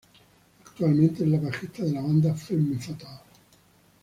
[0.65, 3.21] Actualmente es la bajista de la banda Femme Fatale.